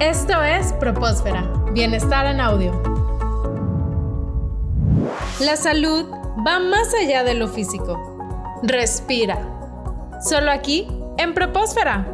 [0.00, 2.70] Esto es Propósfera, Bienestar en Audio.
[5.40, 6.06] La salud
[6.46, 7.98] va más allá de lo físico.
[8.62, 9.40] Respira.
[10.20, 12.06] Solo aquí, en Propósfera.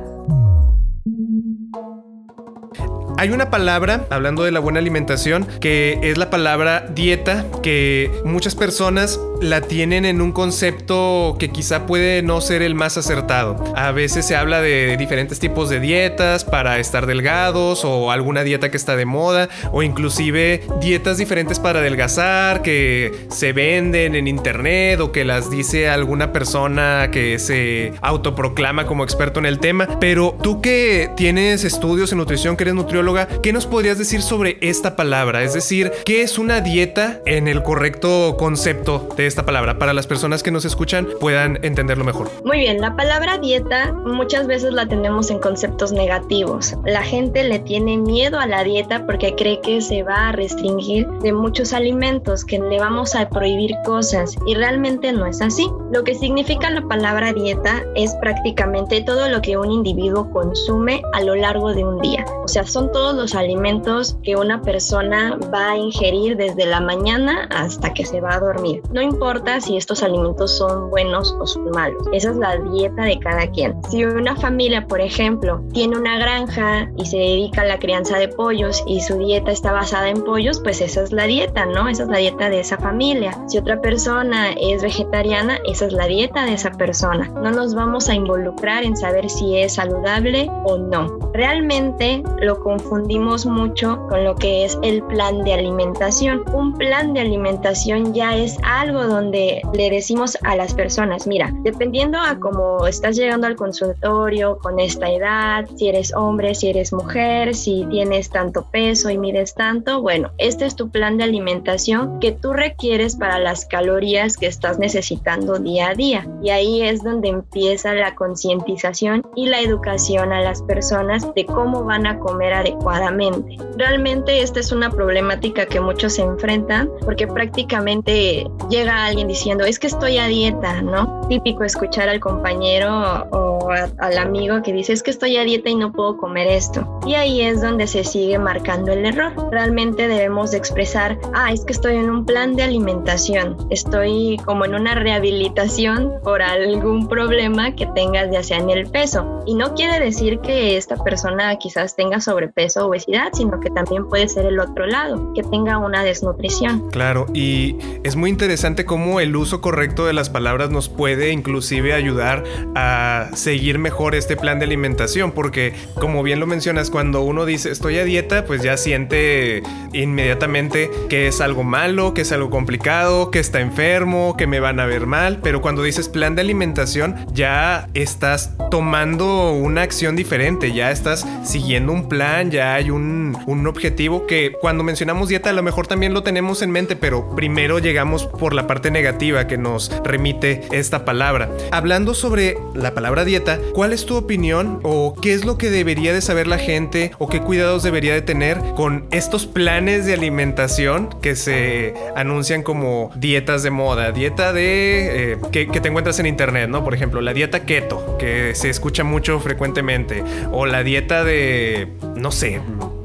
[3.19, 8.55] Hay una palabra, hablando de la buena alimentación, que es la palabra dieta, que muchas
[8.55, 13.63] personas la tienen en un concepto que quizá puede no ser el más acertado.
[13.77, 18.71] A veces se habla de diferentes tipos de dietas para estar delgados o alguna dieta
[18.71, 25.01] que está de moda o inclusive dietas diferentes para adelgazar que se venden en internet
[25.01, 29.89] o que las dice alguna persona que se autoproclama como experto en el tema.
[30.01, 34.57] Pero tú que tienes estudios en nutrición, que eres nutrióloga, ¿qué nos podrías decir sobre
[34.63, 35.43] esta palabra?
[35.43, 40.07] Es decir, ¿qué es una dieta en el correcto concepto de esta palabra para las
[40.07, 42.31] personas que nos escuchan puedan entenderlo mejor?
[42.45, 46.77] Muy bien, la palabra dieta muchas veces la tenemos en conceptos negativos.
[46.85, 51.09] La gente le tiene miedo a la dieta porque cree que se va a restringir
[51.21, 55.69] de muchos alimentos, que le vamos a prohibir cosas y realmente no es así.
[55.93, 61.23] Lo que significa la palabra dieta es prácticamente todo lo que un individuo consume a
[61.23, 62.25] lo largo de un día.
[62.45, 67.49] O sea, son todos los alimentos que una persona va a ingerir desde la mañana
[67.51, 68.81] hasta que se va a dormir.
[68.93, 72.03] No importa si estos alimentos son buenos o son malos.
[72.13, 73.75] Esa es la dieta de cada quien.
[73.89, 78.29] Si una familia, por ejemplo, tiene una granja y se dedica a la crianza de
[78.29, 81.89] pollos y su dieta está basada en pollos, pues esa es la dieta, ¿no?
[81.89, 83.39] Esa es la dieta de esa familia.
[83.47, 87.31] Si otra persona es vegetariana, esa es la dieta de esa persona.
[87.43, 91.19] No nos vamos a involucrar en saber si es saludable o no.
[91.35, 96.43] Realmente lo confundimos mucho con lo que es el plan de alimentación.
[96.53, 102.19] Un plan de alimentación ya es algo donde le decimos a las personas, mira, dependiendo
[102.19, 107.55] a cómo estás llegando al consultorio con esta edad, si eres hombre, si eres mujer,
[107.55, 112.33] si tienes tanto peso y mides tanto, bueno, este es tu plan de alimentación que
[112.33, 116.27] tú requieres para las calorías que estás necesitando día a día.
[116.43, 121.85] Y ahí es donde empieza la concientización y la educación a las personas de cómo
[121.85, 123.57] van a comer adecuadamente.
[123.77, 129.79] Realmente esta es una problemática que muchos se enfrentan porque prácticamente llega alguien diciendo, es
[129.79, 131.27] que estoy a dieta, ¿no?
[131.29, 135.75] Típico escuchar al compañero o al amigo que dice, es que estoy a dieta y
[135.75, 137.01] no puedo comer esto.
[137.07, 139.33] Y ahí es donde se sigue marcando el error.
[139.51, 144.65] Realmente debemos de expresar, ah, es que estoy en un plan de alimentación, estoy como
[144.65, 149.43] en una rehabilitación por algún problema que tengas ya sea en el peso.
[149.47, 154.09] Y no quiere decir que esta persona quizás tenga sobrepeso o obesidad, sino que también
[154.09, 156.91] puede ser el otro lado, que tenga una desnutrición.
[156.91, 161.93] Claro, y es muy interesante cómo el uso correcto de las palabras nos puede inclusive
[161.93, 167.47] ayudar a seguir mejor este plan de alimentación, porque como bien lo mencionas, cuando uno
[167.47, 172.51] dice estoy a dieta, pues ya siente inmediatamente que es algo malo, que es algo
[172.51, 176.43] complicado, que está enfermo, que me van a ver mal, pero cuando dices plan de
[176.43, 183.37] alimentación ya estás tomando una acción diferente, ya estás siguiendo un plan, ya hay un,
[183.47, 187.35] un objetivo que cuando mencionamos dieta a lo mejor también lo tenemos en mente, pero
[187.35, 191.51] primero llegamos por la parte negativa que nos remite esta palabra.
[191.71, 196.13] Hablando sobre la palabra dieta, ¿cuál es tu opinión o qué es lo que debería
[196.13, 201.09] de saber la gente o qué cuidados debería de tener con estos planes de alimentación
[201.21, 204.13] que se anuncian como dietas de moda?
[204.13, 205.33] Dieta de...
[205.33, 206.85] Eh, que, que te encuentras en internet, ¿no?
[206.85, 210.23] Por ejemplo, la dieta keto, que se escucha mucho frecuentemente.
[210.53, 211.89] O la dieta de...
[212.17, 212.61] no sé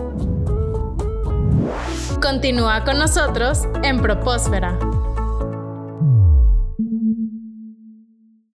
[2.23, 4.79] Continúa con nosotros en Propósfera.